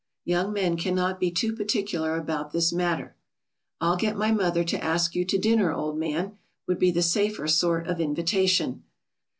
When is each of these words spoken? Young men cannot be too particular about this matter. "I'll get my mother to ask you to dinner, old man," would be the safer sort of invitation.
Young 0.25 0.51
men 0.51 0.77
cannot 0.77 1.19
be 1.19 1.29
too 1.29 1.53
particular 1.53 2.17
about 2.17 2.49
this 2.53 2.73
matter. 2.73 3.15
"I'll 3.79 3.97
get 3.97 4.17
my 4.17 4.31
mother 4.31 4.63
to 4.63 4.83
ask 4.83 5.13
you 5.13 5.25
to 5.25 5.37
dinner, 5.37 5.71
old 5.71 5.95
man," 5.95 6.39
would 6.67 6.79
be 6.79 6.89
the 6.89 7.03
safer 7.03 7.47
sort 7.47 7.85
of 7.87 8.01
invitation. 8.01 8.81